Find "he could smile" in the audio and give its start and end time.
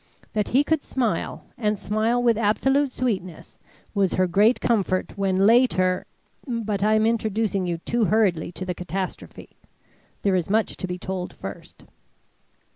0.47-1.45